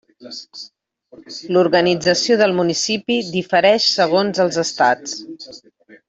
[1.57, 5.19] L'organització del municipi difereix segons els estats.